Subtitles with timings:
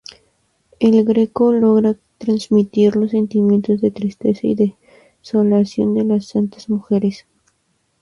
[0.79, 4.75] El Greco logra transmitir los sentimientos de tristeza y
[5.21, 7.27] desolación de las santas mujeres.